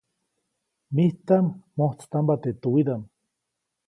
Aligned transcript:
Mijtaʼm 0.95 1.45
mjojtstampa 1.75 2.35
teʼ 2.41 2.55
tuwiʼdaʼm. 2.61 3.03